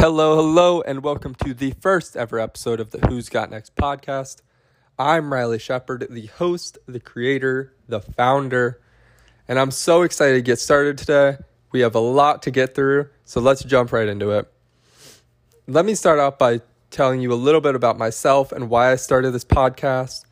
[0.00, 4.40] Hello, hello, and welcome to the first ever episode of the Who's Got Next podcast.
[4.98, 8.80] I'm Riley Shepard, the host, the creator, the founder,
[9.46, 11.36] and I'm so excited to get started today.
[11.70, 14.50] We have a lot to get through, so let's jump right into it.
[15.66, 18.96] Let me start out by telling you a little bit about myself and why I
[18.96, 20.24] started this podcast.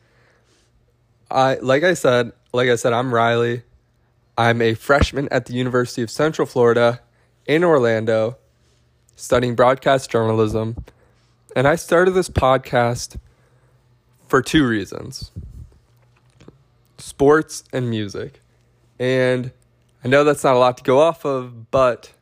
[1.29, 3.61] I like I said, like I said, I'm Riley.
[4.35, 7.01] I'm a freshman at the University of Central Florida
[7.45, 8.38] in Orlando
[9.19, 10.83] studying broadcast journalism.
[11.55, 13.17] And I started this podcast
[14.27, 15.31] for two reasons
[16.97, 18.41] sports and music.
[18.99, 19.51] And
[20.03, 22.13] I know that's not a lot to go off of, but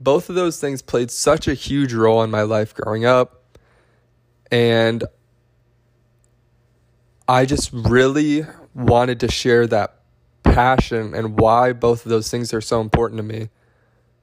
[0.00, 3.42] both of those things played such a huge role in my life growing up.
[4.50, 5.04] And
[7.28, 9.96] I just really wanted to share that
[10.42, 13.48] passion and why both of those things are so important to me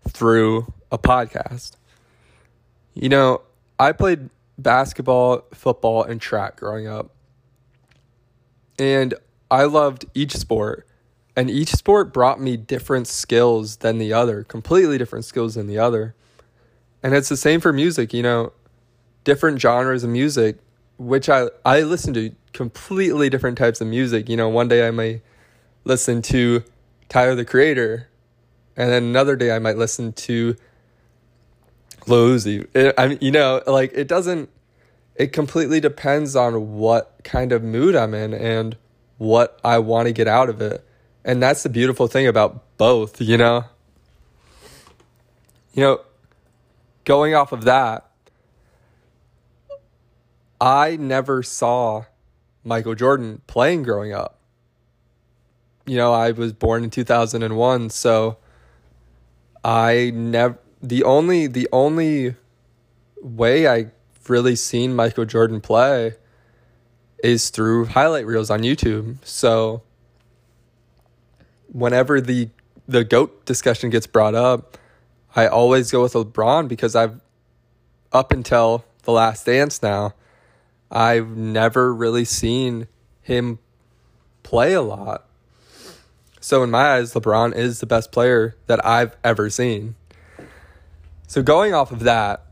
[0.08, 1.72] through a podcast.
[2.94, 3.42] You know,
[3.80, 7.12] I played basketball, football, and track growing up.
[8.78, 9.14] And
[9.50, 10.86] I loved each sport.
[11.36, 15.80] And each sport brought me different skills than the other, completely different skills than the
[15.80, 16.16] other.
[17.02, 18.52] And it's the same for music, you know,
[19.24, 20.58] different genres of music,
[20.98, 24.28] which I, I listen to completely different types of music.
[24.28, 25.22] You know, one day I may
[25.86, 26.64] listen to
[27.08, 28.10] Tyler the Creator,
[28.76, 30.56] and then another day I might listen to
[32.02, 32.68] Uzi.
[32.74, 34.50] It, I mean, you know, like it doesn't.
[35.16, 38.78] It completely depends on what kind of mood I'm in and
[39.18, 40.86] what I want to get out of it,
[41.26, 43.22] and that's the beautiful thing about both.
[43.22, 43.66] You know.
[45.74, 46.02] You know,
[47.06, 48.10] going off of that,
[50.60, 52.06] I never saw
[52.64, 54.40] Michael Jordan playing growing up.
[55.86, 58.38] You know, I was born in 2001, so
[59.64, 62.36] I never the only the only
[63.22, 63.92] way I
[64.28, 66.16] really seen Michael Jordan play
[67.24, 69.18] is through highlight reels on YouTube.
[69.24, 69.82] So
[71.72, 72.50] whenever the
[72.88, 74.78] the GOAT discussion gets brought up,
[75.36, 77.22] I always go with LeBron because I've
[78.12, 80.14] up until the last dance now,
[80.90, 82.88] I've never really seen
[83.22, 83.60] him
[84.44, 85.26] play a lot.
[86.42, 89.96] So in my eyes, LeBron is the best player that I've ever seen.
[91.30, 92.44] So going off of that,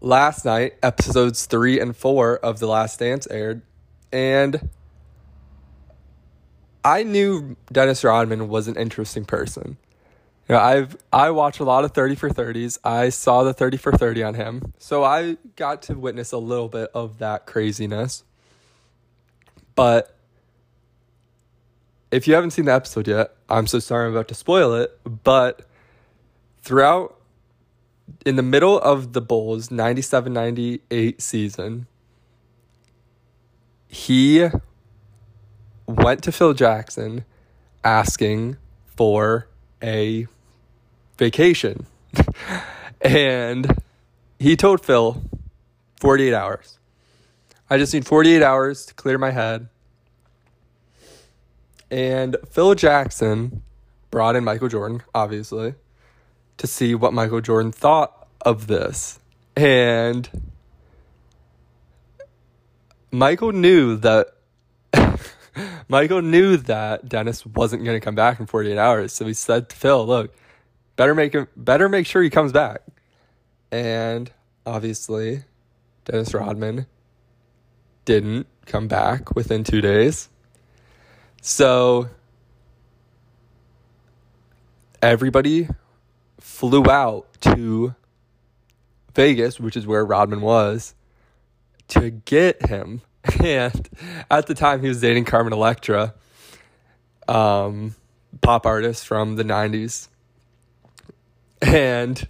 [0.00, 3.62] last night episodes 3 and 4 of The Last Dance aired
[4.12, 4.70] and
[6.84, 9.76] I knew Dennis Rodman was an interesting person.
[10.48, 12.76] You know, I've I watch a lot of 30 for 30s.
[12.82, 14.74] I saw the 30 for 30 on him.
[14.78, 18.24] So I got to witness a little bit of that craziness.
[19.76, 20.18] But
[22.10, 24.98] if you haven't seen the episode yet, I'm so sorry I'm about to spoil it,
[25.22, 25.68] but
[26.62, 27.21] throughout
[28.24, 31.86] in the middle of the Bulls 97-98 season,
[33.88, 34.48] he
[35.86, 37.24] went to Phil Jackson
[37.84, 38.56] asking
[38.96, 39.48] for
[39.82, 40.26] a
[41.18, 41.86] vacation.
[43.00, 43.82] and
[44.38, 45.22] he told Phil
[46.00, 46.78] 48 hours.
[47.68, 49.68] I just need 48 hours to clear my head.
[51.90, 53.62] And Phil Jackson
[54.10, 55.74] brought in Michael Jordan, obviously
[56.58, 59.18] to see what Michael Jordan thought of this.
[59.56, 60.28] And
[63.10, 64.28] Michael knew that
[65.88, 69.12] Michael knew that Dennis wasn't going to come back in 48 hours.
[69.12, 70.34] So he said to Phil, "Look,
[70.96, 72.80] better make him better make sure he comes back."
[73.70, 74.30] And
[74.64, 75.44] obviously,
[76.04, 76.86] Dennis Rodman
[78.04, 80.28] didn't come back within 2 days.
[81.42, 82.08] So
[85.02, 85.68] everybody
[86.42, 87.94] flew out to
[89.14, 90.94] Vegas, which is where Rodman was,
[91.88, 93.02] to get him.
[93.40, 93.88] And
[94.28, 96.12] at the time, he was dating Carmen Electra,
[97.28, 97.94] um,
[98.40, 100.08] pop artist from the 90s.
[101.60, 102.26] And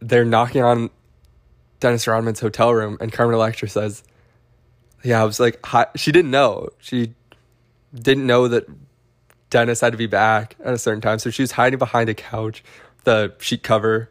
[0.00, 0.88] they're knocking on
[1.80, 4.02] Dennis Rodman's hotel room, and Carmen Electra says,
[5.02, 5.86] Yeah, I was like, hi.
[5.96, 6.70] she didn't know.
[6.78, 7.12] She
[7.94, 8.66] didn't know that
[9.52, 11.18] Dennis had to be back at a certain time.
[11.18, 12.64] So she was hiding behind a couch,
[13.04, 14.08] the sheet cover,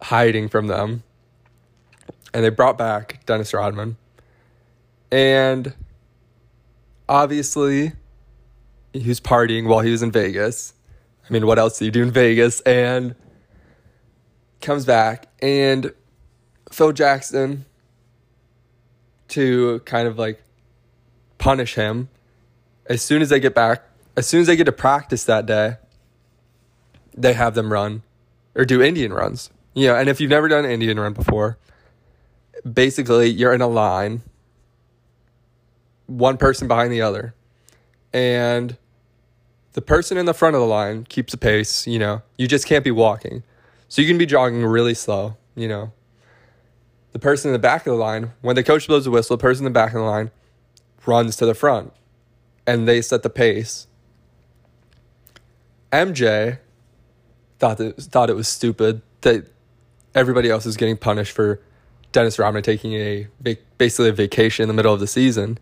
[0.00, 1.02] hiding from them.
[2.32, 3.96] And they brought back Dennis Rodman.
[5.10, 5.74] And
[7.08, 7.92] obviously,
[8.92, 10.74] he was partying while he was in Vegas.
[11.28, 12.60] I mean, what else do you do in Vegas?
[12.60, 13.16] And
[14.60, 15.92] comes back, and
[16.70, 17.64] Phil Jackson,
[19.28, 20.40] to kind of like
[21.38, 22.10] punish him,
[22.86, 23.89] as soon as they get back
[24.20, 25.76] as soon as they get to practice that day,
[27.16, 28.02] they have them run
[28.54, 31.56] or do Indian runs You know, and if you've never done an Indian run before,
[32.70, 34.20] basically you're in a line,
[36.06, 37.34] one person behind the other,
[38.12, 38.76] and
[39.72, 41.86] the person in the front of the line keeps the pace.
[41.86, 43.42] You know, you just can't be walking,
[43.88, 45.38] so you can be jogging really slow.
[45.54, 45.92] You know,
[47.12, 49.40] the person in the back of the line, when the coach blows the whistle, the
[49.40, 50.30] person in the back of the line
[51.06, 51.94] runs to the front,
[52.66, 53.86] and they set the pace.
[55.92, 56.58] MJ
[57.58, 59.46] thought that thought it was stupid that
[60.14, 61.60] everybody else is getting punished for
[62.12, 63.28] Dennis Rodman taking a
[63.78, 65.58] basically a vacation in the middle of the season.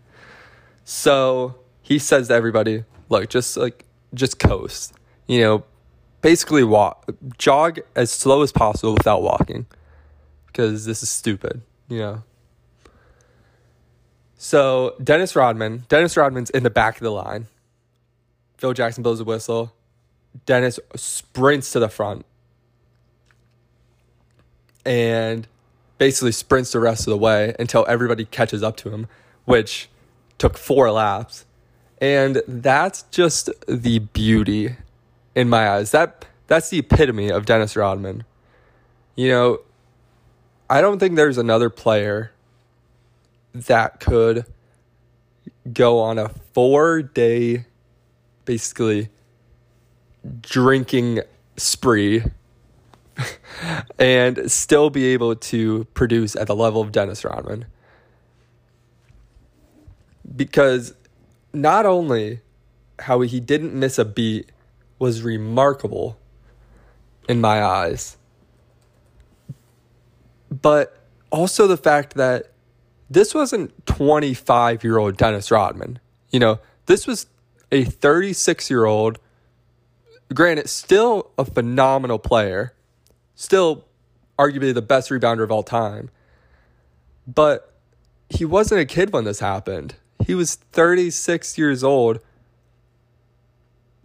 [0.83, 4.93] So he says to everybody, "Look, just like just coast.
[5.27, 5.63] You know,
[6.21, 9.67] basically walk, jog as slow as possible without walking,
[10.47, 11.61] because this is stupid.
[11.87, 12.23] You know."
[14.37, 17.47] So Dennis Rodman, Dennis Rodman's in the back of the line.
[18.57, 19.73] Phil Jackson blows a whistle.
[20.45, 22.25] Dennis sprints to the front
[24.85, 25.47] and
[25.97, 29.07] basically sprints the rest of the way until everybody catches up to him,
[29.45, 29.89] which
[30.37, 31.45] took four laps.
[32.01, 34.75] And that's just the beauty
[35.35, 35.91] in my eyes.
[35.91, 38.23] That that's the epitome of Dennis Rodman.
[39.15, 39.59] You know,
[40.69, 42.31] I don't think there's another player
[43.53, 44.45] that could
[45.73, 47.65] go on a 4-day
[48.45, 49.09] basically
[50.41, 51.21] drinking
[51.57, 52.23] spree
[53.99, 57.65] and still be able to produce at the level of Dennis Rodman.
[60.35, 60.93] Because
[61.53, 62.41] not only
[62.99, 64.51] how he didn't miss a beat
[64.99, 66.17] was remarkable
[67.27, 68.17] in my eyes,
[70.49, 70.97] but
[71.31, 72.51] also the fact that
[73.09, 75.99] this wasn't 25 year old Dennis Rodman.
[76.31, 77.27] You know, this was
[77.71, 79.19] a 36 year old,
[80.33, 82.73] granted, still a phenomenal player
[83.39, 83.85] still
[84.37, 86.09] arguably the best rebounder of all time.
[87.25, 87.73] But
[88.29, 89.95] he wasn't a kid when this happened.
[90.27, 92.19] He was 36 years old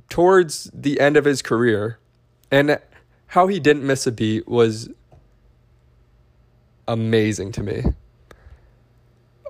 [0.08, 1.98] towards the end of his career.
[2.48, 2.78] And
[3.28, 4.88] how he didn't miss a beat was
[6.86, 7.82] amazing to me.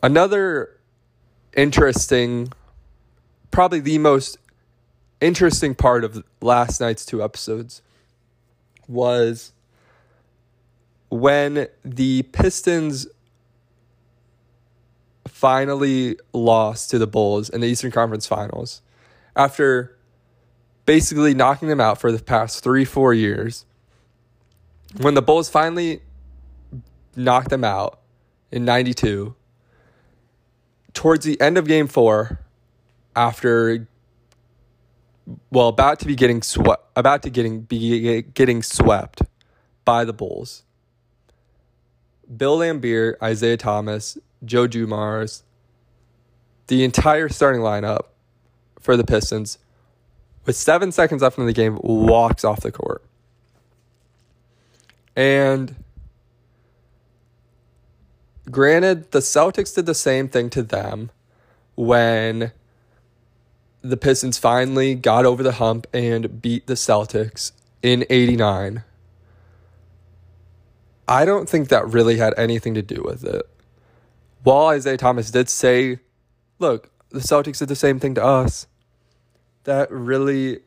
[0.03, 0.81] Another
[1.55, 2.51] interesting,
[3.51, 4.39] probably the most
[5.21, 7.83] interesting part of last night's two episodes
[8.87, 9.53] was
[11.09, 13.07] when the Pistons
[15.27, 18.83] finally lost to the Bulls in the Eastern Conference Finals
[19.37, 19.97] after
[20.87, 23.65] basically knocking them out for the past three, four years.
[25.01, 26.03] When the Bulls finally
[27.17, 28.01] knocked them out
[28.53, 29.35] in 92,
[30.93, 32.41] towards the end of game four,
[33.17, 33.89] after
[35.51, 39.23] well, about to be getting swept, about to getting be getting swept
[39.85, 40.63] by the Bulls.
[42.37, 45.43] Bill Laimbeer, Isiah Thomas, Joe Dumars,
[46.67, 48.07] the entire starting lineup
[48.81, 49.59] for the Pistons,
[50.47, 53.03] with seven seconds left in the game, walks off the court.
[55.17, 55.77] And
[58.51, 61.11] granted, the Celtics did the same thing to them
[61.77, 62.53] when
[63.85, 67.53] the Pistons finally got over the hump and beat the Celtics
[67.83, 68.83] in 89.
[71.07, 73.43] I don't think that really had anything to do with it.
[74.43, 75.99] While Isiah Thomas did say,
[76.59, 78.67] look, the Celtics did the same thing to us,
[79.65, 80.61] that really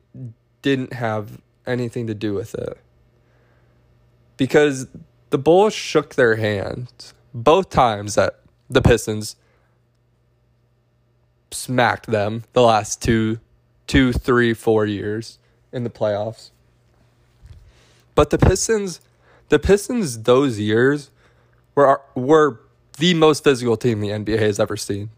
[0.61, 2.77] didn't have anything to do with it.
[4.37, 4.87] Because
[5.31, 9.35] the Bulls shook their hands both times that the Pistons
[11.51, 13.39] smacked them the last two,
[13.85, 15.39] two, three, four years
[15.71, 16.51] in the playoffs.
[18.15, 18.99] But the Pistons
[19.49, 21.09] the Pistons those years
[21.75, 22.59] were were
[22.97, 25.09] the most physical team the NBA has ever seen.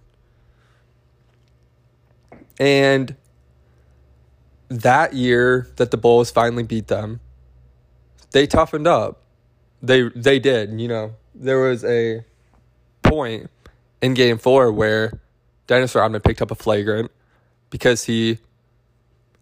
[2.60, 3.16] And
[4.68, 7.22] that year that the Bulls finally beat them,
[8.32, 9.22] they toughened up.
[9.82, 11.16] They they did, you know.
[11.34, 12.26] There was a
[13.02, 13.50] point
[14.02, 15.20] in game 4 where
[15.70, 17.12] Dennis Rodman picked up a flagrant
[17.70, 18.40] because he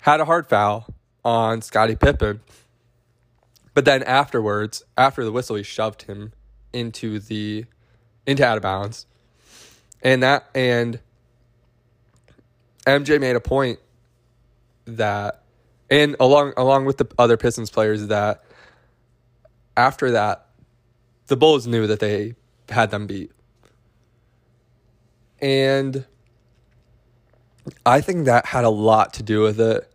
[0.02, 0.94] had a hard foul
[1.24, 2.42] on Scottie Pippen
[3.78, 6.34] but then afterwards, after the whistle, he shoved him
[6.74, 7.66] into the
[8.26, 9.06] into out of bounds.
[10.02, 11.00] And that and
[12.88, 13.78] MJ made a point
[14.86, 15.44] that
[15.92, 18.44] and along along with the other Pistons players that
[19.76, 20.48] after that
[21.28, 22.34] the Bulls knew that they
[22.70, 23.32] had them beat.
[25.40, 26.04] And
[27.86, 29.92] I think that had a lot to do with it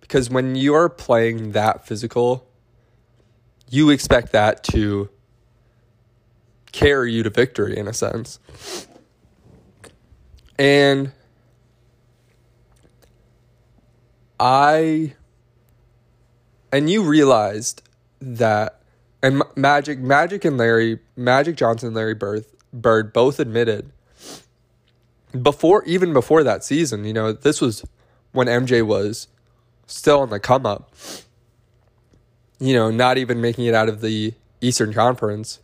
[0.00, 2.48] because when you're playing that physical
[3.70, 5.08] you expect that to
[6.72, 8.38] carry you to victory in a sense.
[10.58, 11.12] And
[14.40, 15.14] I
[16.72, 17.82] and you realized
[18.20, 18.80] that
[19.22, 23.90] and Magic Magic and Larry Magic Johnson and Larry Bird Bird both admitted
[25.42, 27.84] before even before that season, you know, this was
[28.32, 29.28] when MJ was
[29.86, 30.92] still on the come up.
[32.60, 35.60] You know, not even making it out of the Eastern Conference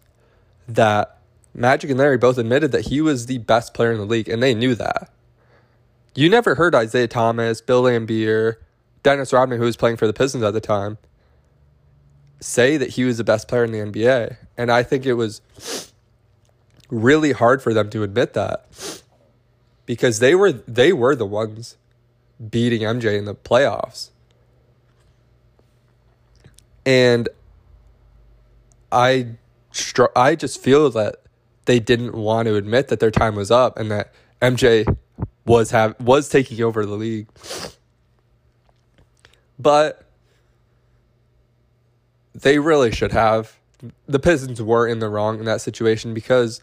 [0.68, 1.18] that
[1.52, 4.42] Magic and Larry both admitted that he was the best player in the league and
[4.42, 5.10] they knew that.
[6.14, 8.56] You never heard Isiah Thomas, Bill Laimbeer,
[9.02, 10.98] Dennis Rodman, who was playing for the Pistons at the time,
[12.40, 14.36] say that he was the best player in the NBA.
[14.56, 15.92] And I think it was
[16.88, 18.66] really hard for them to admit that
[19.86, 21.76] because they were they were the ones
[22.50, 24.10] beating MJ in the playoffs.
[26.86, 27.28] And
[28.92, 29.28] I
[30.14, 31.16] I just feel that
[31.64, 34.96] they didn't want to admit that their time was up and that MJ
[35.46, 37.28] was have was taking over the league.
[39.58, 40.04] But
[42.34, 43.58] they really should have.
[44.06, 46.62] The Pistons were in the wrong in that situation because,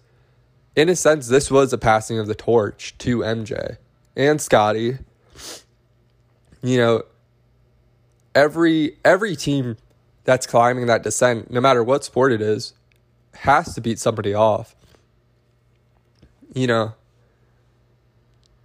[0.75, 3.77] in a sense, this was a passing of the torch to MJ
[4.15, 4.99] and Scottie.
[6.63, 7.03] You know,
[8.35, 9.77] every every team
[10.23, 12.73] that's climbing that descent, no matter what sport it is,
[13.35, 14.75] has to beat somebody off.
[16.53, 16.93] You know,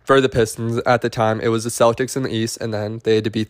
[0.04, 3.00] for the Pistons at the time, it was the Celtics in the East, and then
[3.04, 3.48] they had to beat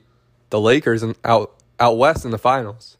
[0.50, 2.96] the Lakers and out out west in the finals.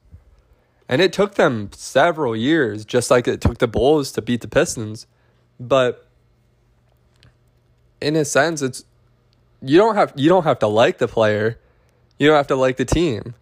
[0.89, 4.49] And it took them several years, just like it took the Bulls to beat the
[4.49, 5.07] Pistons.
[5.59, 6.07] But
[8.01, 8.85] in a sense, it's
[9.63, 11.59] you don't have you don't have to like the player,
[12.19, 13.35] you don't have to like the team.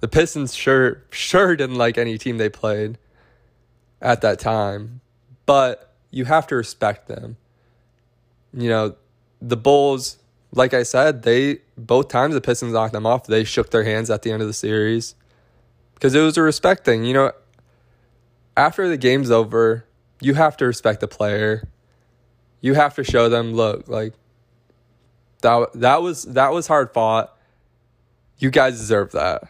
[0.00, 2.98] The Pistons sure sure didn't like any team they played
[4.00, 5.00] at that time,
[5.46, 7.36] but you have to respect them.
[8.52, 8.96] You know,
[9.40, 10.18] the Bulls,
[10.52, 14.10] like I said, they both times the Pistons knocked them off, they shook their hands
[14.10, 15.14] at the end of the series
[15.94, 17.04] because it was a respect thing.
[17.04, 17.32] You know,
[18.56, 19.84] after the game's over,
[20.22, 21.68] you have to respect the player.
[22.60, 24.14] You have to show them, look, like
[25.42, 27.36] that that was that was hard fought.
[28.38, 29.44] You guys deserve that.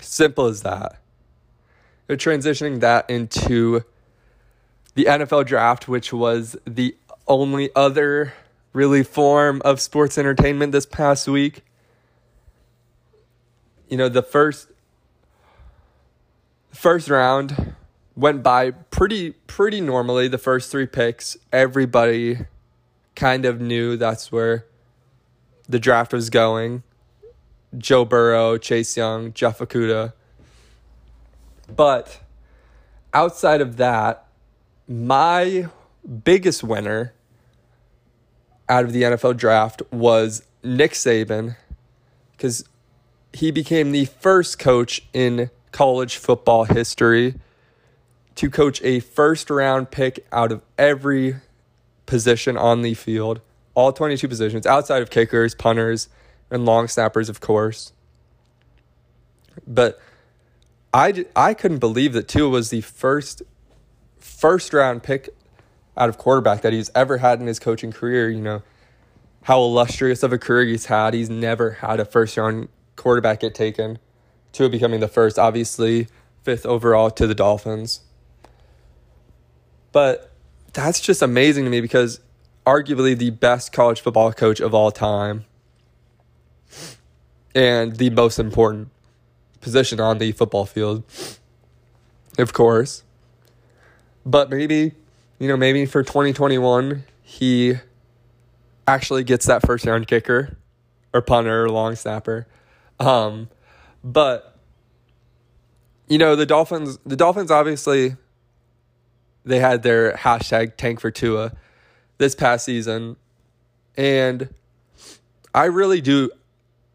[0.00, 0.98] Simple as that.
[2.06, 3.84] They're transitioning that into
[4.94, 6.96] the NFL draft, which was the
[7.26, 8.34] only other
[8.72, 11.62] really form of sports entertainment this past week.
[13.88, 14.68] You know, the first
[16.70, 17.74] first round
[18.16, 20.28] went by pretty pretty normally.
[20.28, 22.38] The first three picks, everybody
[23.14, 24.66] kind of knew that's where
[25.68, 26.82] the draft was going.
[27.76, 30.12] Joe Burrow, Chase Young, Jeff Okudah.
[31.74, 32.20] But
[33.14, 34.26] outside of that,
[34.86, 35.68] my
[36.24, 37.14] biggest winner
[38.68, 41.56] out of the NFL draft was Nick Saban
[42.32, 42.64] because
[43.32, 47.36] he became the first coach in college football history
[48.36, 51.36] to coach a first round pick out of every
[52.06, 53.40] position on the field,
[53.74, 56.08] all 22 positions outside of kickers, punters,
[56.50, 57.92] and long snappers, of course.
[59.66, 60.00] But
[60.92, 63.42] I, I couldn't believe that Tua was the first
[64.18, 65.30] first round pick
[65.96, 68.30] out of quarterback that he's ever had in his coaching career.
[68.30, 68.62] You know,
[69.42, 71.14] how illustrious of a career he's had.
[71.14, 73.98] He's never had a first round quarterback get taken.
[74.52, 76.08] Tua becoming the first, obviously,
[76.42, 78.00] fifth overall to the Dolphins.
[79.92, 80.32] But
[80.72, 82.20] that's just amazing to me because
[82.66, 85.44] arguably the best college football coach of all time
[87.54, 88.88] and the most important
[89.60, 91.04] position on the football field,
[92.38, 93.04] of course.
[94.24, 94.92] But maybe,
[95.38, 97.74] you know, maybe for 2021, he
[98.86, 100.56] actually gets that first round kicker
[101.12, 102.46] or punter or long snapper.
[102.98, 103.48] Um,
[104.02, 104.56] but
[106.08, 108.16] you know, the Dolphins the Dolphins obviously
[109.44, 111.52] they had their hashtag tank for Tua
[112.18, 113.16] this past season.
[113.96, 114.48] And
[115.54, 116.30] I really do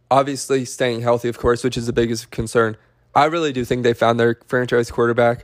[0.10, 2.77] obviously staying healthy, of course, which is the biggest concern.
[3.13, 5.44] I really do think they found their franchise quarterback.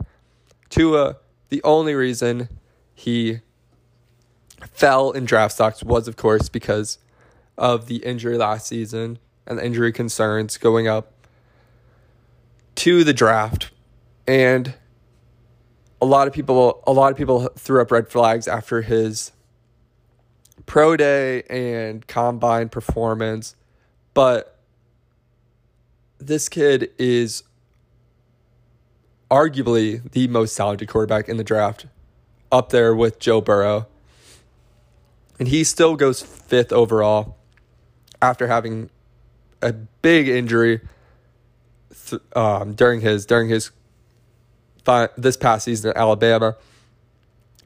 [0.70, 1.18] Tua,
[1.50, 2.50] the only reason
[2.96, 3.40] he
[4.72, 6.98] fell in draft stocks was, of course, because
[7.58, 11.12] of the injury last season and the injury concerns going up
[12.76, 13.72] to the draft.
[14.26, 14.74] And
[16.04, 19.32] a lot of people a lot of people threw up red flags after his
[20.66, 23.56] pro day and combine performance,
[24.14, 24.60] but
[26.20, 27.44] this kid is
[29.32, 31.86] arguably the most talented quarterback in the draft,
[32.52, 33.88] up there with Joe Burrow.
[35.40, 37.38] And he still goes fifth overall
[38.22, 38.90] after having
[39.62, 40.82] a big injury
[42.10, 43.72] th- um, during his during his
[44.84, 46.56] fi- this past season at Alabama.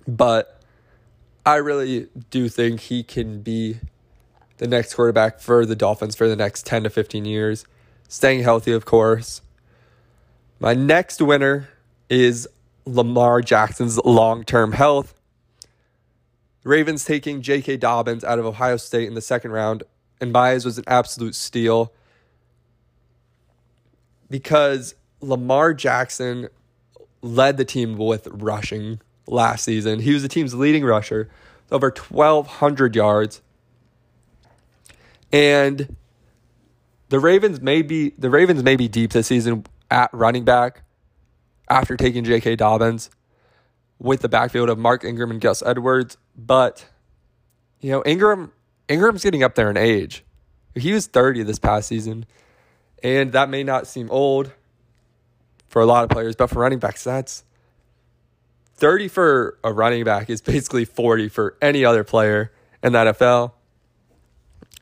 [0.08, 0.62] But
[1.46, 3.80] I really do think he can be
[4.58, 7.66] the next quarterback for the Dolphins for the next 10 to 15 years.
[8.08, 9.42] Staying healthy, of course.
[10.60, 11.70] My next winner
[12.10, 12.48] is
[12.86, 15.14] Lamar Jackson's long term health.
[16.64, 17.78] Ravens taking J.K.
[17.78, 19.84] Dobbins out of Ohio State in the second round,
[20.20, 21.94] and Myers was an absolute steal
[24.30, 26.50] because Lamar Jackson
[27.22, 30.00] led the team with rushing last season.
[30.00, 31.30] He was the team's leading rusher,
[31.72, 33.42] over 1,200 yards.
[35.32, 35.96] And
[37.10, 40.84] the Ravens may be the Ravens may be deep this season at running back
[41.70, 42.56] after taking J.K.
[42.56, 43.10] Dobbins
[44.00, 46.86] with the backfield of Mark Ingram and Gus Edwards, but
[47.80, 48.52] you know Ingram
[48.88, 50.24] Ingram's getting up there in age.
[50.76, 52.26] He was 30 this past season,
[53.04, 54.52] and that may not seem old
[55.68, 57.44] for a lot of players, but for running backs, that's
[58.76, 62.52] 30 for a running back is basically 40 for any other player
[62.84, 63.54] in the NFL.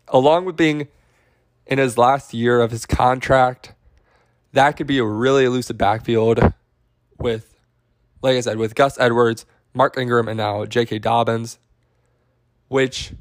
[0.10, 0.88] Along with being
[1.66, 3.74] in his last year of his contract,
[4.54, 6.54] that could be a really elusive backfield
[7.18, 7.56] with,
[8.22, 11.00] like I said, with Gus Edwards, Mark Ingram, and now J.K.
[11.00, 11.58] Dobbins,
[12.68, 13.14] which,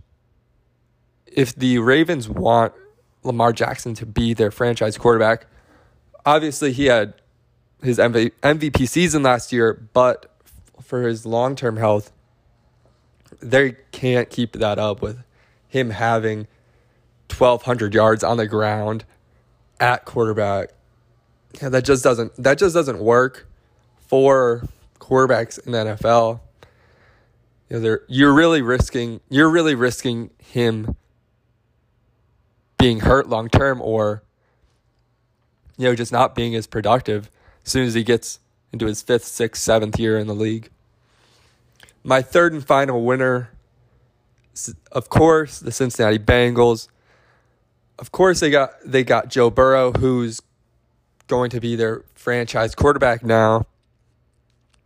[1.27, 2.73] if the Ravens want
[3.23, 5.47] Lamar Jackson to be their franchise quarterback,
[6.27, 7.15] obviously he had
[7.85, 10.35] his MVP season last year, but
[10.83, 12.11] for his long term health,
[13.41, 15.23] they can't keep that up with
[15.69, 16.47] him having
[17.37, 19.05] 1,200 yards on the ground
[19.79, 20.71] at quarterback.
[21.61, 23.47] Yeah, that just doesn't that just doesn't work
[23.97, 24.65] for
[24.99, 26.41] quarterbacks in the NFL.
[27.69, 30.97] You know, you're really risking you're really risking him
[32.79, 34.23] being hurt long term or
[35.77, 37.31] you know just not being as productive
[37.65, 38.41] as soon as he gets
[38.73, 40.71] into his fifth, sixth, seventh year in the league.
[42.03, 43.51] My third and final winner,
[44.93, 46.89] of course, the Cincinnati Bengals.
[47.99, 50.43] Of course, they got they got Joe Burrow, who's
[51.27, 53.67] going to be their franchise quarterback now,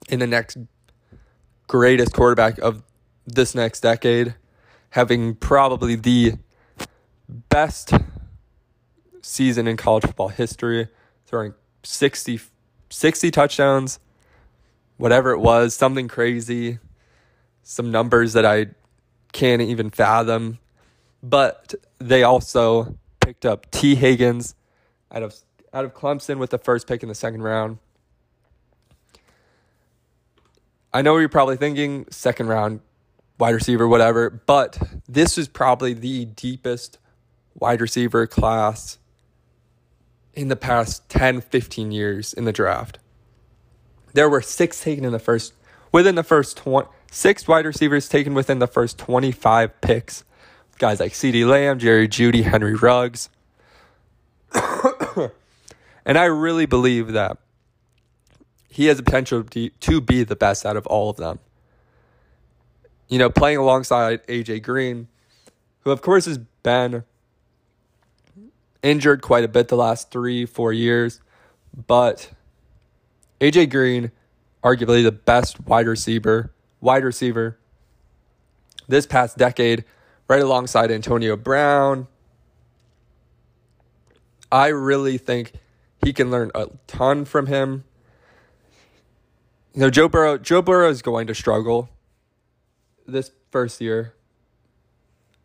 [0.09, 0.59] in the next
[1.67, 2.83] greatest quarterback of
[3.27, 4.35] this next decade,
[4.91, 6.35] having probably the
[7.29, 7.93] best
[9.21, 10.89] season in college football history,
[11.27, 12.41] throwing 60,
[12.91, 13.99] 60 touchdowns,
[14.97, 16.79] whatever it was, something crazy,
[17.63, 18.67] some numbers that I
[19.33, 20.59] can't even fathom.
[21.23, 24.55] But they also picked up Tee Higgins
[25.11, 25.35] out of
[25.73, 27.79] out of Clemson with the first pick in the second round.
[30.93, 32.81] I know you're probably thinking second round
[33.39, 36.99] wide receiver, whatever, but this is probably the deepest
[37.55, 38.99] wide receiver class
[40.43, 42.99] in the past 10, 15 years in the draft.
[44.13, 45.53] There were six taken in the first,
[45.93, 50.25] within the first 20, six wide receivers taken within the first 25 picks.
[50.79, 53.29] Guys like CeeDee Lamb, Jerry Jeudy, Henry Ruggs.
[56.05, 57.39] and I really believe that
[58.69, 61.41] he has the potential to be the best out of all of them.
[63.09, 65.09] You know, playing alongside AJ Green,
[65.81, 67.03] who of course has been
[68.83, 71.21] injured quite a bit the last three, four years,
[71.87, 72.31] but
[73.41, 74.11] AJ Green,
[74.63, 77.59] arguably the best wide receiver, wide receiver
[78.89, 79.85] this past decade,
[80.29, 82.09] right alongside Antonio Brown.
[84.51, 85.53] I really think
[86.03, 87.85] he can learn a ton from him.
[89.75, 91.91] You know, Joe Burrow, Joe Burrow is going to struggle
[93.07, 94.15] this first year.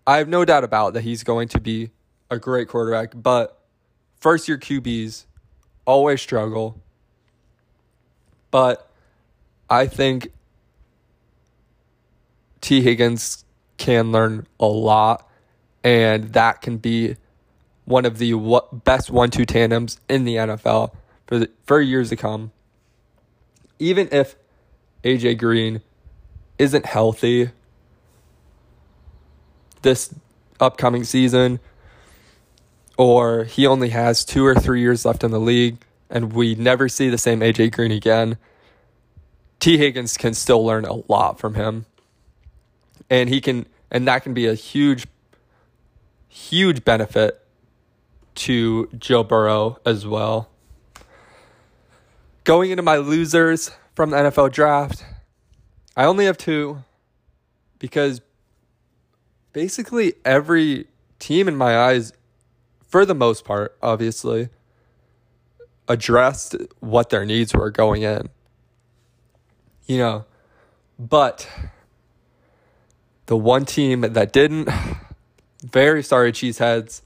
[0.07, 1.91] I have no doubt about that he's going to be
[2.33, 3.59] a great quarterback, but
[4.19, 5.25] first year QBs
[5.85, 6.81] always struggle.
[8.51, 8.89] But
[9.69, 10.31] I think
[12.61, 13.45] Tee Higgins
[13.77, 15.29] can learn a lot,
[15.83, 17.15] and that can be
[17.85, 18.33] one of the
[18.71, 20.91] best one-two tandems in the NFL
[21.27, 22.51] for the, for years to come.
[23.79, 24.35] Even if
[25.03, 25.81] AJ Green
[26.57, 27.49] isn't healthy
[29.81, 30.13] this
[30.59, 31.59] upcoming season,
[32.97, 35.77] or he only has two or three years left in the league,
[36.09, 38.37] and we never see the same AJ Green again,
[39.59, 41.85] Tee Higgins can still learn a lot from him.
[43.09, 45.07] And he can and that can be a huge
[46.27, 47.39] huge benefit
[48.35, 50.49] to Joe Burrow as well.
[52.43, 55.05] Going into my losers from the NFL draft,
[55.95, 56.83] I only have two
[57.79, 58.21] because
[59.53, 60.87] basically every
[61.19, 62.11] team in my eyes,
[62.93, 64.49] for the most part, obviously,
[65.87, 68.29] addressed what their needs were going in.
[69.87, 70.25] You know,
[70.99, 71.49] but
[73.25, 74.69] the one team that didn't,
[75.63, 77.01] very sorry, Cheeseheads,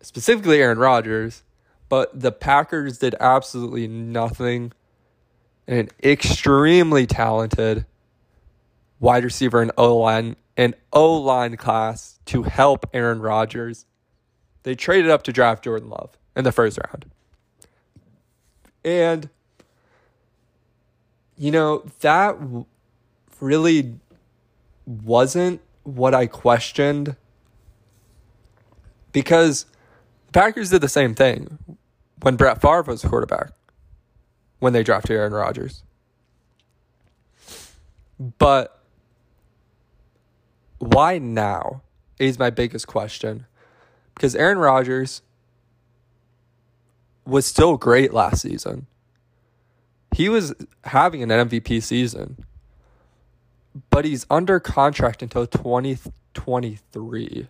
[0.00, 1.42] specifically Aaron Rodgers,
[1.90, 4.72] but the Packers did absolutely nothing.
[5.66, 7.84] An extremely talented
[9.00, 13.84] wide receiver and O line and O line class to help Aaron Rodgers.
[14.62, 17.06] They traded up to draft Jordan Love in the first round.
[18.84, 19.28] And,
[21.36, 22.36] you know, that
[23.40, 23.94] really
[24.86, 27.16] wasn't what I questioned
[29.12, 29.66] because
[30.26, 31.58] the Packers did the same thing
[32.20, 33.50] when Brett Favre was quarterback
[34.58, 35.82] when they drafted Aaron Rodgers.
[38.38, 38.82] But
[40.78, 41.82] why now
[42.18, 43.46] is my biggest question.
[44.18, 45.22] Because Aaron Rodgers
[47.24, 48.88] was still great last season.
[50.12, 50.52] He was
[50.82, 52.44] having an MVP season,
[53.90, 57.46] but he's under contract until 2023.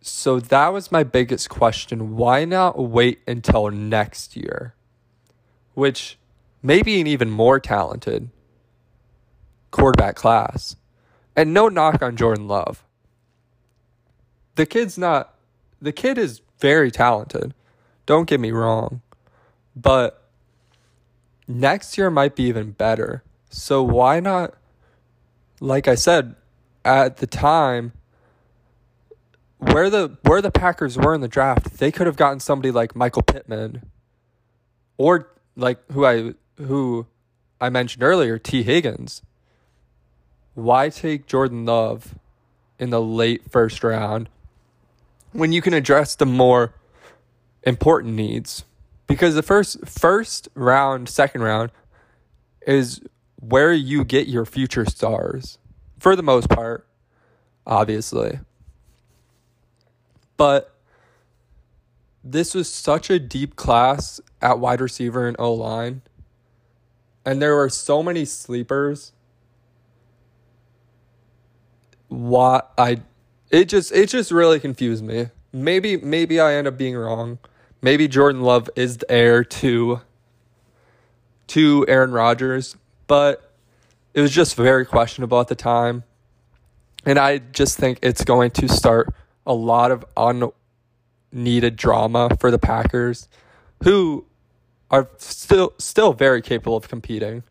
[0.00, 2.16] So that was my biggest question.
[2.16, 4.74] Why not wait until next year?
[5.74, 6.18] Which
[6.64, 8.28] maybe an even more talented
[9.70, 10.74] quarterback class.
[11.36, 12.84] And no knock on Jordan Love.
[14.54, 15.34] The kid's not,
[15.80, 17.54] the kid is very talented.
[18.06, 19.00] Don't get me wrong.
[19.74, 20.22] But
[21.48, 23.22] next year might be even better.
[23.50, 24.54] So why not,
[25.60, 26.34] like I said,
[26.84, 27.92] at the time,
[29.58, 32.94] where the where the Packers were in the draft, they could have gotten somebody like
[32.94, 33.82] Michael Pittman,
[34.98, 37.06] or like who I who
[37.60, 39.22] I mentioned earlier, Tee Higgins.
[40.54, 42.14] Why take Jordan Love
[42.78, 44.28] in the late first round
[45.34, 46.74] when you can address the more
[47.64, 48.64] important needs?
[49.06, 51.70] Because the first first round, second round
[52.66, 53.00] is
[53.38, 55.58] where you get your future stars
[55.98, 56.86] for the most part,
[57.66, 58.38] obviously.
[60.36, 60.74] But
[62.22, 66.02] this was such a deep class at wide receiver and O line.
[67.26, 69.12] And there were so many sleepers.
[72.08, 73.02] What I
[73.50, 75.28] it just it just really confused me.
[75.52, 77.38] Maybe maybe I end up being wrong.
[77.80, 80.00] Maybe Jordan Love is the heir to
[81.48, 82.76] to Aaron Rodgers,
[83.06, 83.52] but
[84.14, 86.04] it was just very questionable at the time.
[87.04, 89.14] And I just think it's going to start
[89.46, 93.28] a lot of unneeded drama for the Packers,
[93.82, 94.24] who
[94.90, 97.42] are still still very capable of competing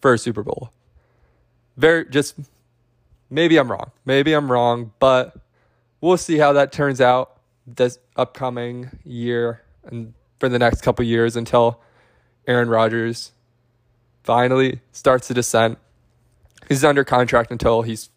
[0.00, 0.70] for a Super Bowl.
[1.76, 2.36] Very just
[3.30, 3.90] maybe I'm wrong.
[4.04, 5.36] Maybe I'm wrong, but
[6.00, 11.36] we'll see how that turns out this upcoming year and for the next couple years
[11.36, 11.80] until
[12.46, 13.32] Aaron Rodgers
[14.22, 15.78] finally starts to descent.
[16.68, 18.10] He's under contract until he's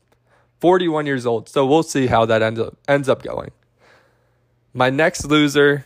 [0.60, 1.50] 41 years old.
[1.50, 3.52] So we'll see how that ends up, ends up going.
[4.74, 5.86] My next loser,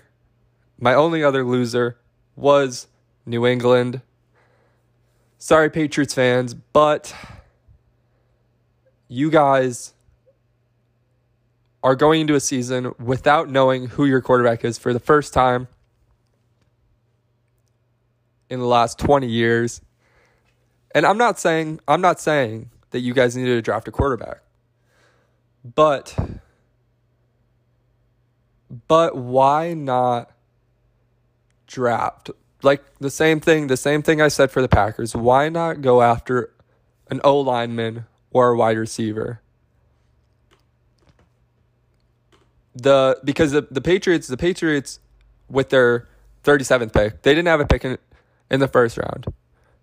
[0.79, 1.97] my only other loser,
[2.35, 2.87] was
[3.25, 4.01] New England.
[5.37, 7.13] Sorry, Patriots fans, but
[9.11, 9.91] you guys
[11.83, 15.67] are going into a season without knowing who your quarterback is for the first time
[18.49, 19.81] in the last 20 years.
[20.95, 24.43] And I'm not saying I'm not saying that you guys needed to draft a quarterback.
[25.65, 26.17] But
[28.87, 30.31] but why not
[31.67, 32.31] draft?
[32.63, 35.13] Like the same thing, the same thing I said for the Packers.
[35.17, 36.53] Why not go after
[37.09, 39.41] an O lineman or a wide receiver?
[42.73, 44.99] The because the, the Patriots, the Patriots
[45.49, 46.07] with their
[46.43, 47.97] 37th pick, they didn't have a pick in,
[48.49, 49.25] in the first round.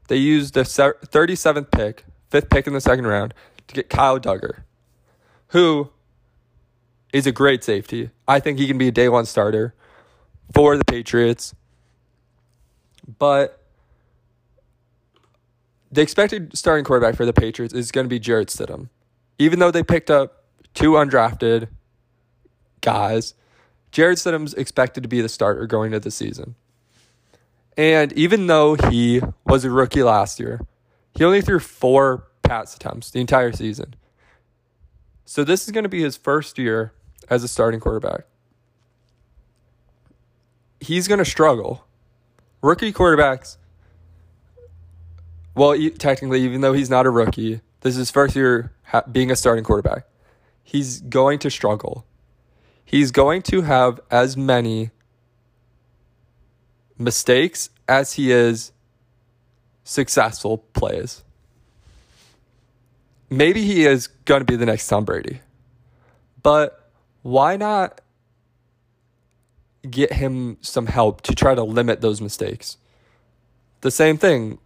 [0.08, 3.34] They used the 37th pick, fifth pick in the second round,
[3.68, 4.62] to get Kyle Dugger,
[5.48, 5.90] who
[7.12, 8.10] is a great safety.
[8.26, 9.74] I think he can be a day one starter
[10.54, 11.54] for the Patriots.
[13.18, 13.57] But
[15.90, 18.88] the expected starting quarterback for the Patriots is going to be Jarrett Stidham.
[19.38, 21.68] Even though they picked up two undrafted
[22.80, 23.34] guys,
[23.90, 26.54] Jarrett Stidham's expected to be the starter going into the season.
[27.76, 30.60] And even though he was a rookie last year,
[31.14, 33.94] he only threw four pass attempts the entire season.
[35.24, 36.92] So this is going to be his first year
[37.30, 38.24] as a starting quarterback.
[40.80, 41.84] He's going to struggle.
[42.62, 43.56] rookie quarterbacks.
[45.58, 48.72] Well, technically, even though he's not a rookie, this is his first year
[49.10, 50.04] being a starting quarterback.
[50.62, 52.06] He's going to struggle.
[52.84, 54.92] He's going to have as many
[56.96, 58.70] mistakes as he is
[59.82, 61.24] successful plays.
[63.28, 65.40] Maybe he is going to be the next Tom Brady.
[66.40, 66.88] But
[67.22, 68.00] why not
[69.90, 72.76] get him some help to try to limit those mistakes?
[73.80, 74.60] The same thing.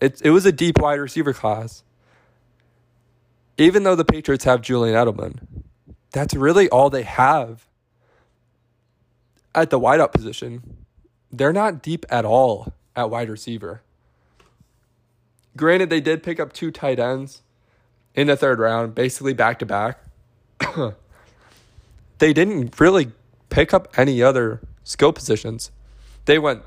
[0.00, 1.82] It, it was a deep wide receiver class.
[3.56, 5.40] Even though the Patriots have Julian Edelman,
[6.12, 7.66] that's really all they have
[9.54, 10.84] at the wideout position.
[11.32, 13.82] They're not deep at all at wide receiver.
[15.56, 17.42] Granted, they did pick up two tight ends
[18.14, 19.98] in the third round, basically back to back.
[22.18, 23.12] They didn't really
[23.48, 25.70] pick up any other skill positions.
[26.24, 26.62] They went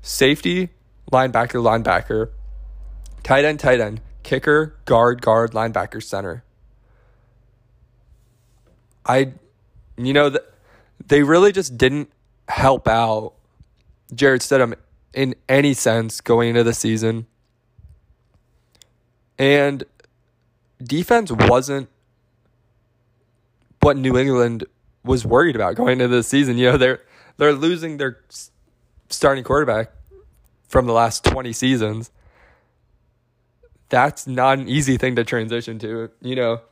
[0.00, 0.70] safety,
[1.12, 2.30] linebacker, linebacker,
[3.22, 6.44] tight end, tight end, kicker, guard, guard, linebacker, center.
[9.04, 9.32] I,
[9.96, 10.36] you know,
[11.06, 12.10] they really just didn't
[12.48, 13.34] help out
[14.14, 14.74] Jarrett Stidham
[15.12, 17.26] in any sense going into the season.
[19.38, 19.84] And
[20.82, 21.88] defense wasn't
[23.80, 24.64] what New England
[25.04, 26.56] was worried about going into the season.
[26.58, 27.00] You know, they're
[27.38, 28.20] they're losing their
[29.08, 29.90] starting quarterback
[30.68, 32.10] from the last 20 seasons.
[33.92, 36.62] That's not an easy thing to transition to, you know.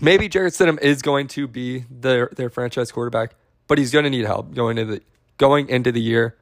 [0.00, 3.34] Maybe Jarrett Stidham is going to be their their franchise quarterback,
[3.68, 5.02] but he's going to need help going into the
[5.36, 6.36] going into the year.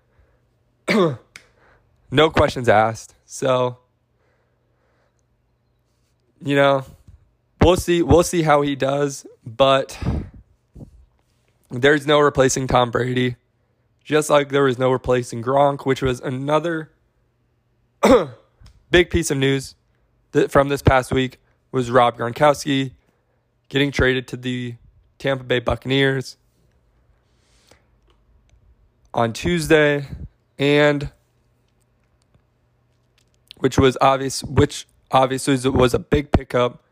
[2.13, 3.17] no questions asked.
[3.25, 3.79] So,
[6.41, 6.85] you know,
[7.61, 8.01] we'll see.
[8.01, 9.27] We'll see how he does.
[9.45, 9.99] But
[11.69, 13.35] there's no replacing Tom Brady,
[14.05, 16.93] just like there was no replacing Gronk, which was another
[18.91, 19.75] big piece of news
[20.33, 21.39] that from this past week
[21.73, 22.93] was Rob Gronkowski
[23.69, 24.77] getting traded to the
[25.19, 26.37] Tampa Bay Buccaneers
[29.13, 30.07] on Tuesday
[30.59, 31.11] and
[33.59, 36.85] which was obvious which obviously was a big pickup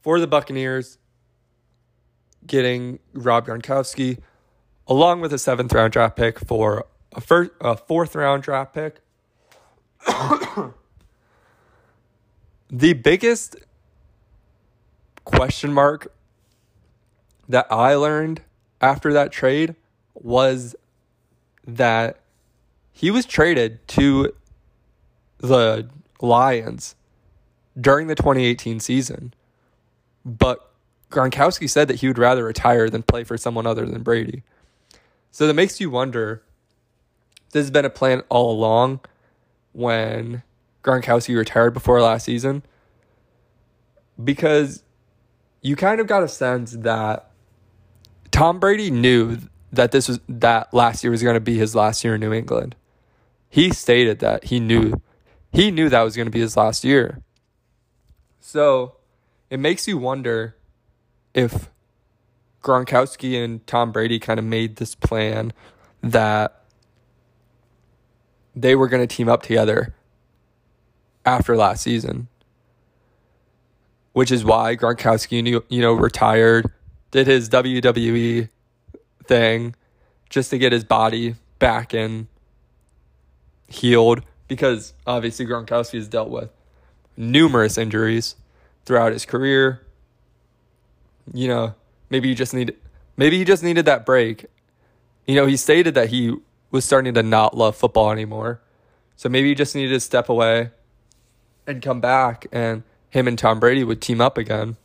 [0.00, 0.98] for the Buccaneers
[2.46, 4.18] getting Rob Gronkowski
[4.86, 9.00] along with a seventh round draft pick for a first a fourth round draft pick.
[12.70, 13.56] The biggest
[15.24, 16.12] question mark
[17.48, 18.42] that I learned
[18.80, 19.74] after that trade
[20.14, 20.74] was
[21.66, 22.20] that
[22.92, 24.32] he was traded to
[25.38, 25.88] the
[26.20, 26.94] Lions
[27.78, 29.34] during the 2018 season.
[30.24, 30.72] But
[31.10, 34.42] Gronkowski said that he would rather retire than play for someone other than Brady.
[35.30, 36.42] So that makes you wonder
[37.52, 39.00] this has been a plan all along
[39.72, 40.42] when
[40.86, 42.62] Gronkowski retired before last season.
[44.22, 44.84] Because
[45.60, 47.30] you kind of got a sense that
[48.30, 49.38] Tom Brady knew
[49.72, 52.32] that this was that last year was going to be his last year in New
[52.32, 52.76] England.
[53.48, 55.00] He stated that he knew
[55.52, 57.22] he knew that was going to be his last year.
[58.40, 58.96] So,
[59.50, 60.56] it makes you wonder
[61.34, 61.70] if
[62.62, 65.52] Gronkowski and Tom Brady kind of made this plan
[66.02, 66.62] that
[68.54, 69.94] they were going to team up together
[71.26, 72.28] after last season.
[74.12, 76.72] Which is why Gronkowski, you know, retired,
[77.10, 78.48] did his WWE
[79.24, 79.74] thing
[80.30, 82.26] just to get his body back and
[83.68, 86.50] healed because obviously Gronkowski has dealt with
[87.16, 88.36] numerous injuries
[88.84, 89.86] throughout his career
[91.32, 91.74] you know,
[92.10, 92.74] maybe you just need
[93.16, 94.46] maybe he just needed that break.
[95.26, 96.36] You know, he stated that he
[96.70, 98.60] was starting to not love football anymore.
[99.16, 100.70] So maybe he just needed to step away
[101.66, 104.76] and come back and him and Tom Brady would team up again.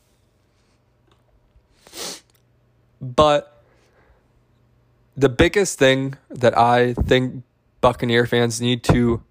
[3.00, 3.64] But
[5.18, 7.44] the biggest thing that I think
[7.82, 9.24] Buccaneer fans need to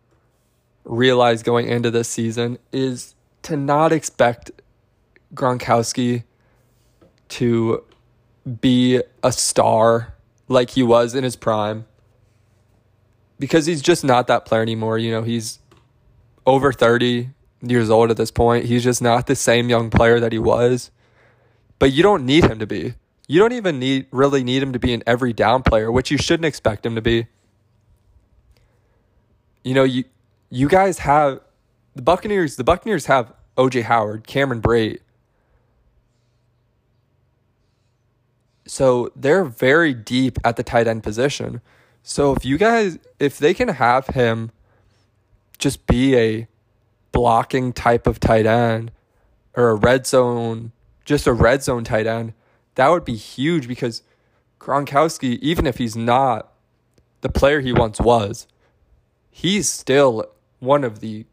[0.84, 4.50] realize going into this season is to not expect
[5.34, 6.24] Gronkowski
[7.28, 7.84] to
[8.60, 10.14] be a star
[10.48, 11.86] like he was in his prime
[13.38, 14.98] because he's just not that player anymore.
[14.98, 15.60] You know, he's
[16.44, 17.30] over 30
[17.62, 18.66] years old at this point.
[18.66, 20.90] He's just not the same young player that he was.
[21.78, 22.94] But you don't need him to be.
[23.26, 26.18] You don't even need really need him to be an every down player, which you
[26.18, 27.26] shouldn't expect him to be.
[29.62, 30.04] You know, you
[30.50, 31.40] you guys have
[31.94, 35.00] the Buccaneers, the Buccaneers have OJ Howard, Cameron Brate,
[38.70, 41.60] So they're very deep at the tight end position.
[42.04, 44.52] So if you guys, if they can have him
[45.58, 46.46] just be a
[47.12, 48.92] blocking type of tight end
[49.54, 50.72] or a red zone,
[51.04, 52.34] just a red zone tight end,
[52.74, 54.02] that would be huge because
[54.58, 56.52] Gronkowski, even if he's not
[57.20, 58.46] the player he once was,
[59.30, 60.26] he's still
[60.58, 61.26] one of the,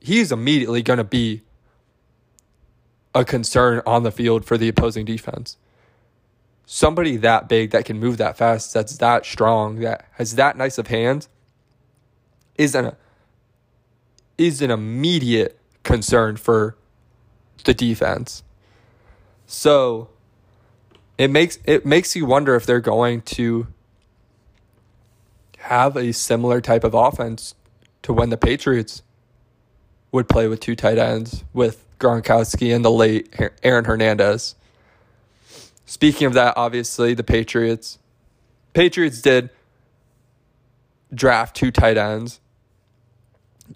[0.00, 1.42] he's immediately going to be
[3.14, 5.56] a concern on the field for the opposing defense.
[6.66, 10.78] Somebody that big that can move that fast, that's that strong, that has that nice
[10.78, 11.28] of hands,
[12.56, 12.92] is an
[14.38, 16.76] is an immediate concern for
[17.64, 18.42] the defense.
[19.46, 20.08] So
[21.18, 23.68] it makes it makes you wonder if they're going to
[25.58, 27.54] have a similar type of offense
[28.02, 29.02] to when the Patriots
[30.12, 34.54] would play with two tight ends with Gronkowski and the late Aaron Hernandez.
[35.86, 37.98] Speaking of that, obviously the Patriots
[38.74, 39.50] Patriots did
[41.14, 42.40] draft two tight ends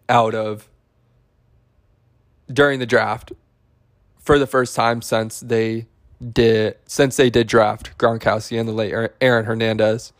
[0.09, 0.69] out of
[2.53, 3.33] during the draft
[4.19, 5.87] for the first time since they
[6.33, 10.13] did since they did draft Gronkowski and the late Aaron Hernandez.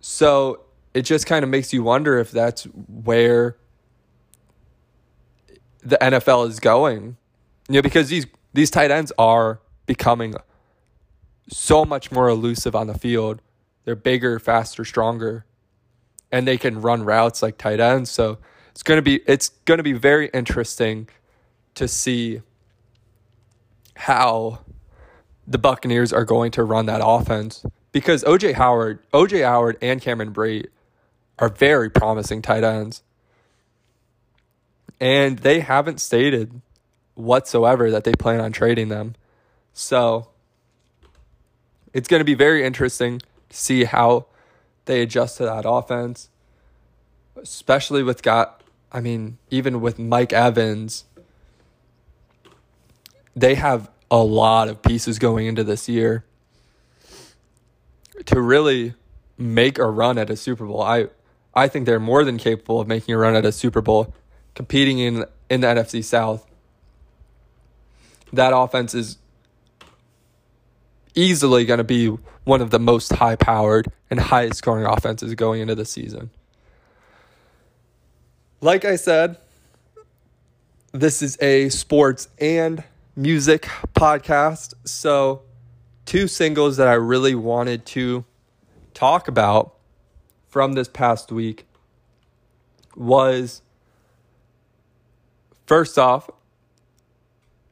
[0.00, 0.60] So
[0.92, 3.56] it just kind of makes you wonder if that's where
[5.82, 7.16] the NFL is going.
[7.68, 10.34] You know, because these these tight ends are becoming
[11.48, 13.40] so much more elusive on the field.
[13.84, 15.44] They're bigger, faster, stronger,
[16.34, 18.10] and they can run routes like tight ends.
[18.10, 18.38] So
[18.72, 21.08] it's gonna be it's gonna be very interesting
[21.76, 22.42] to see
[23.94, 24.58] how
[25.46, 30.34] the Buccaneers are going to run that offense because OJ Howard, OJ Howard and Cameron
[30.34, 30.66] Brate
[31.38, 33.04] are very promising tight ends.
[34.98, 36.60] And they haven't stated
[37.14, 39.14] whatsoever that they plan on trading them.
[39.72, 40.30] So
[41.92, 43.20] it's going to be very interesting
[43.50, 44.26] to see how
[44.84, 46.28] they adjust to that offense,
[47.36, 51.04] especially with got I mean, even with Mike Evans,
[53.34, 56.24] they have a lot of pieces going into this year
[58.26, 58.94] to really
[59.36, 60.80] make a run at a Super Bowl.
[60.80, 61.08] I
[61.54, 64.14] I think they're more than capable of making a run at a Super Bowl,
[64.54, 66.46] competing in in the NFC South.
[68.32, 69.18] That offense is
[71.14, 72.08] easily going to be
[72.44, 76.30] one of the most high powered and highest scoring offenses going into the season.
[78.60, 79.38] Like I said,
[80.92, 82.84] this is a sports and
[83.16, 84.74] music podcast.
[84.84, 85.42] So,
[86.06, 88.24] two singles that I really wanted to
[88.92, 89.74] talk about
[90.48, 91.66] from this past week
[92.94, 93.62] was
[95.66, 96.30] first off,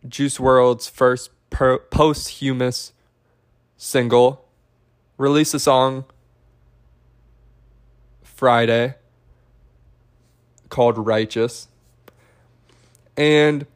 [0.06, 2.92] Juice WRLD's first posthumous
[3.82, 4.44] single,
[5.18, 6.04] released a song
[8.22, 8.94] Friday
[10.68, 11.66] called Righteous.
[13.16, 13.66] And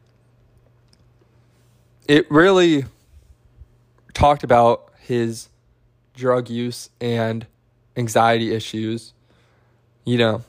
[2.06, 2.84] it really
[4.14, 5.48] talked about his
[6.14, 7.44] drug use and
[7.96, 9.12] anxiety issues,
[10.04, 10.44] you know,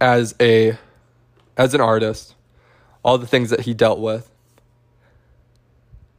[0.00, 0.78] as a
[1.56, 2.36] as an artist,
[3.02, 4.30] all the things that he dealt with.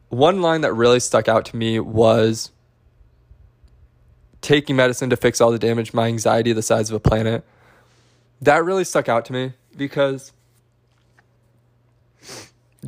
[0.10, 2.52] One line that really stuck out to me was
[4.42, 7.44] taking medicine to fix all the damage, my anxiety the size of a planet.
[8.42, 10.32] That really stuck out to me because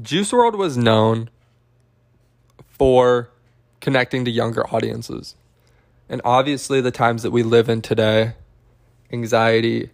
[0.01, 1.29] Juice WRLD was known
[2.69, 3.29] for
[3.81, 5.35] connecting to younger audiences.
[6.09, 8.33] And obviously, the times that we live in today,
[9.11, 9.91] anxiety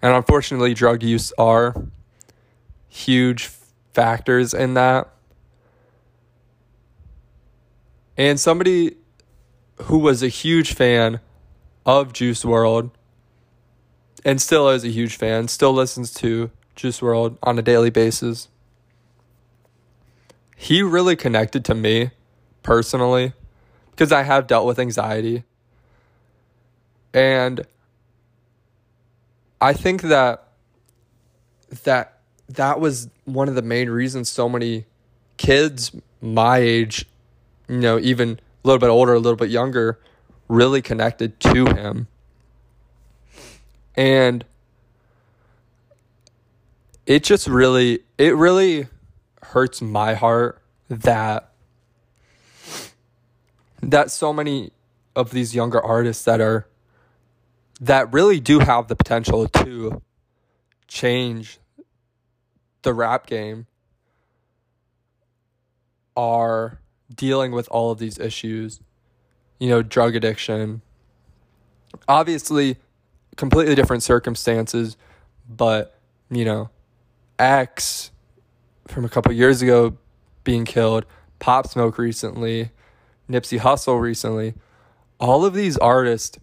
[0.00, 1.74] and unfortunately, drug use are
[2.88, 3.50] huge
[3.92, 5.08] factors in that.
[8.18, 8.96] And somebody
[9.84, 11.20] who was a huge fan
[11.86, 12.90] of Juice WRLD
[14.24, 18.48] and still is a huge fan, still listens to Juice WRLD on a daily basis
[20.60, 22.10] he really connected to me
[22.64, 23.32] personally
[23.92, 25.44] because I have dealt with anxiety.
[27.14, 27.64] And
[29.60, 30.48] I think that
[31.84, 34.86] that that was one of the main reasons so many
[35.36, 37.06] kids my age,
[37.68, 39.98] you know, even a little bit older, a little bit younger,
[40.48, 42.08] really connected to him.
[43.96, 44.44] And
[47.06, 48.86] it just really it really
[49.42, 51.52] hurts my heart that
[53.82, 54.72] that so many
[55.16, 56.68] of these younger artists that are
[57.80, 60.02] that really do have the potential to
[60.86, 61.58] change
[62.82, 63.66] the rap game
[66.16, 66.80] are
[67.14, 68.80] dealing with all of these issues
[69.58, 70.82] you know, drug addiction.
[72.06, 72.76] Obviously,
[73.36, 74.96] completely different circumstances,
[75.48, 75.98] but,
[76.30, 76.70] you know,
[77.38, 78.10] X
[78.86, 79.96] from a couple years ago
[80.44, 81.04] being killed,
[81.38, 82.70] Pop Smoke recently,
[83.28, 84.54] Nipsey Hussle recently.
[85.20, 86.38] All of these artists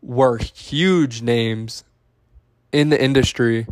[0.00, 1.84] were huge names
[2.72, 3.66] in the industry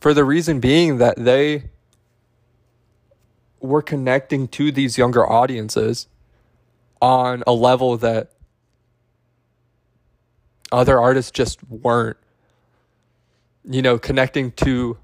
[0.00, 1.70] for the reason being that they
[3.62, 6.06] were connecting to these younger audiences
[7.00, 8.32] on a level that
[10.70, 12.16] other artists just weren't
[13.64, 14.96] you know connecting to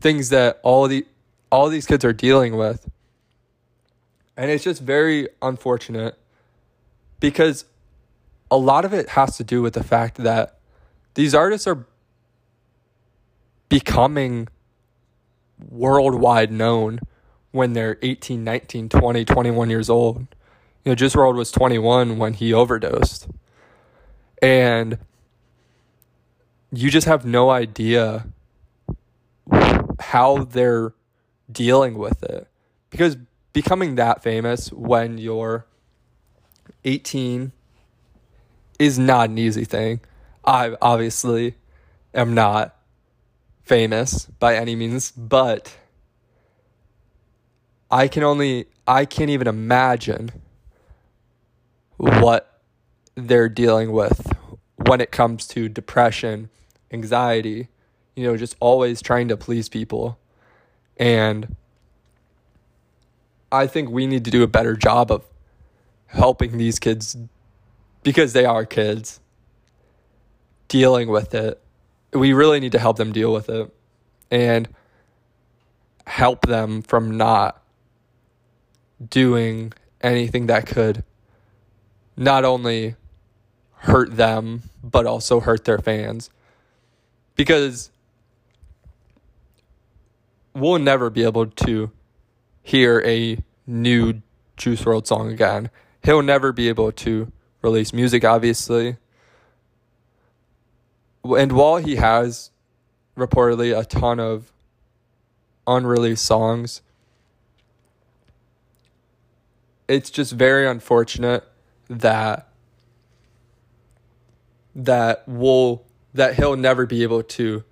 [0.00, 1.06] things that all the
[1.50, 2.90] all these kids are dealing with.
[4.36, 6.18] And it's just very unfortunate
[7.20, 7.66] because
[8.50, 10.58] a lot of it has to do with the fact that
[11.14, 11.86] these artists are
[13.68, 14.48] becoming
[15.70, 17.00] worldwide known
[17.52, 20.26] when they're 18, 19, 20, 21 years old.
[20.84, 23.28] You know, Juice WRLD was 21 when he overdosed.
[24.40, 24.98] And
[26.72, 28.26] you just have no idea
[30.00, 30.94] how they're
[31.50, 32.48] dealing with it.
[32.90, 33.16] Because
[33.52, 35.66] becoming that famous when you're
[36.84, 37.52] 18
[38.78, 40.00] is not an easy thing.
[40.44, 41.54] I obviously
[42.14, 42.76] am not
[43.62, 45.76] famous by any means, but
[47.92, 50.30] I can only I can't even imagine
[51.98, 52.60] what
[53.14, 54.32] they're dealing with
[54.76, 56.48] when it comes to depression,
[56.90, 57.68] anxiety,
[58.16, 60.18] you know, just always trying to please people.
[60.96, 61.54] And
[63.52, 65.24] I think we need to do a better job of
[66.06, 67.16] helping these kids
[68.02, 69.20] because they are kids
[70.68, 71.62] dealing with it
[72.12, 73.72] we really need to help them deal with it
[74.30, 74.68] and
[76.06, 77.61] help them from not
[79.08, 81.04] doing anything that could
[82.16, 82.96] not only
[83.76, 86.30] hurt them but also hurt their fans
[87.34, 87.90] because
[90.54, 91.90] we'll never be able to
[92.62, 94.20] hear a new
[94.56, 95.70] Juice WRLD song again.
[96.04, 97.32] He'll never be able to
[97.62, 98.96] release music obviously
[101.24, 102.50] and while he has
[103.16, 104.52] reportedly a ton of
[105.66, 106.82] unreleased songs,
[109.88, 111.44] it's just very unfortunate
[111.88, 112.48] that
[114.74, 117.64] that will that he'll never be able to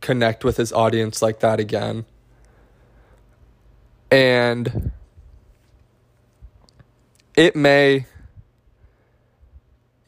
[0.00, 2.04] connect with his audience like that again.
[4.10, 4.92] And
[7.36, 8.06] it may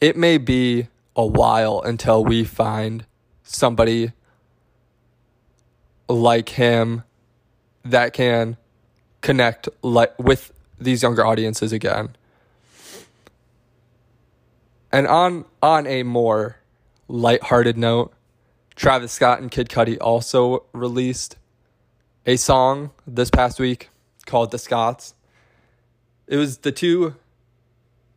[0.01, 3.07] it may be a while until we find
[3.43, 4.13] somebody
[6.09, 7.05] like him
[7.85, 8.57] that can
[9.23, 12.11] connect like with these younger audiences again.
[14.93, 16.57] And on on a more
[17.09, 18.12] lighthearted note,
[18.77, 21.37] Travis Scott and Kid Cudi also released
[22.27, 23.89] a song this past week
[24.27, 25.14] called The Scotts.
[26.27, 27.14] It was the two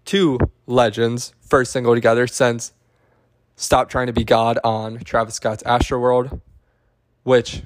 [0.04, 0.38] two
[0.68, 2.74] legends first single together since
[3.56, 6.42] Stop Trying to Be God on Travis Scott's Astroworld,
[7.24, 7.64] which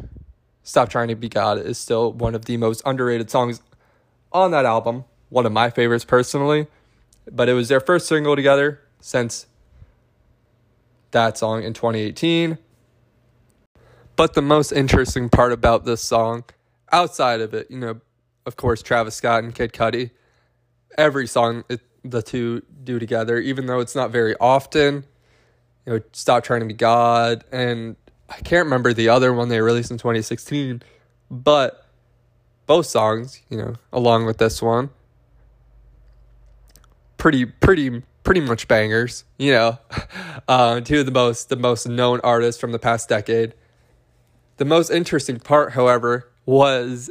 [0.70, 3.60] Stop Trying to Be God is still one of the most underrated songs
[4.32, 5.04] on that album.
[5.30, 6.68] One of my favorites personally.
[7.32, 9.48] But it was their first single together since
[11.10, 12.60] that song in 2018.
[14.16, 16.44] But the most interesting part about this song,
[16.92, 18.00] outside of it, you know,
[18.46, 20.12] of course, Travis Scott and Kid Cudi,
[21.00, 25.04] every song it, the two do together, even though it's not very often,
[25.88, 27.96] you know, Stop Trying to Be God, and
[28.30, 30.84] I can't remember the other one they released in 2016,
[31.32, 31.86] but
[32.66, 34.92] both songs, you know, along with this one,
[37.18, 39.26] pretty, pretty, pretty much bangers.
[39.38, 39.80] You know,
[40.48, 43.54] uh, two of the most the most known artists from the past decade.
[44.58, 47.10] The most interesting part, however, was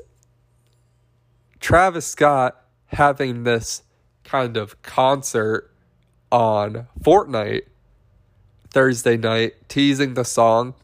[1.60, 3.82] Travis Scott having this
[4.22, 5.72] kind of concert
[6.30, 7.62] on Fortnite
[8.70, 10.74] Thursday night, teasing the song,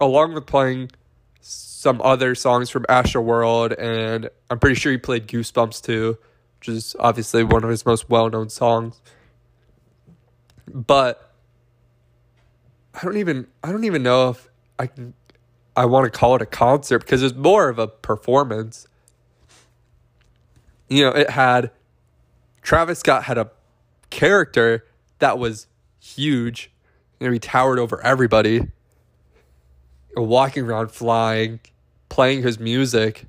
[0.00, 0.90] along with playing
[1.40, 6.18] some other songs from Astroworld, and I'm pretty sure he played Goosebumps too,
[6.58, 9.00] which is obviously one of his most well known songs.
[10.72, 11.32] But
[12.94, 15.14] I don't even I don't even know if I can
[15.76, 18.86] I want to call it a concert because it's more of a performance.
[20.88, 21.70] You know, it had
[22.62, 23.50] Travis Scott had a
[24.10, 24.86] character
[25.18, 25.66] that was
[26.00, 26.70] huge
[27.24, 28.66] you know, he towered over everybody,
[30.22, 31.60] walking around flying,
[32.08, 33.26] playing his music.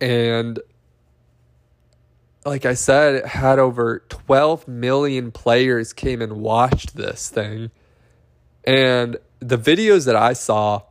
[0.00, 0.60] And
[2.44, 7.70] like I said, it had over 12 million players came and watched this thing.
[8.64, 10.82] And the videos that I saw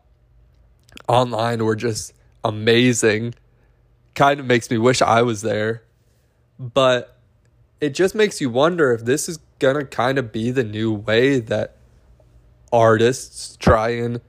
[1.08, 2.14] online were just
[2.44, 3.36] amazing.
[4.14, 5.84] Kind of makes me wish I was there.
[6.60, 7.18] But
[7.80, 10.94] it just makes you wonder if this is going to kind of be the new
[10.94, 11.77] way that
[12.72, 14.22] artists try and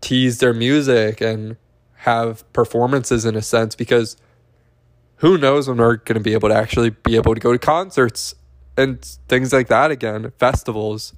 [0.00, 1.56] tease their music and
[1.98, 4.16] have performances in a sense because
[5.16, 7.58] who knows when we're going to be able to actually be able to go to
[7.58, 8.34] concerts
[8.76, 11.14] and things like that again, festivals.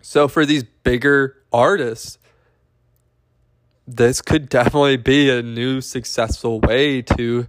[0.00, 2.18] So for these bigger artists,
[3.86, 7.48] this could definitely be a new successful way to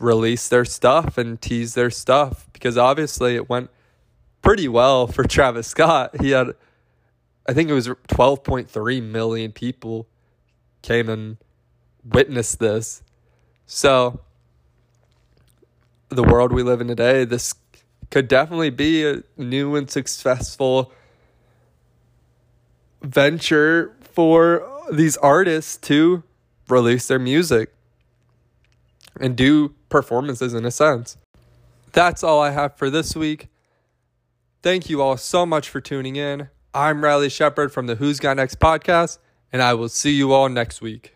[0.00, 3.70] release their stuff and tease their stuff because obviously it went
[4.46, 6.20] pretty well for Travis Scott.
[6.20, 6.54] He had
[7.48, 10.06] I think it was 12.3 million people
[10.82, 11.36] came and
[12.04, 13.02] witnessed this.
[13.66, 14.20] So,
[16.10, 17.54] the world we live in today, this
[18.10, 20.92] could definitely be a new and successful
[23.02, 26.22] venture for these artists to
[26.68, 27.74] release their music
[29.20, 31.16] and do performances in a sense.
[31.90, 33.48] That's all I have for this week.
[34.66, 36.48] Thank you all so much for tuning in.
[36.74, 39.18] I'm Riley Shepard from the Who's Got Next podcast,
[39.52, 41.15] and I will see you all next week.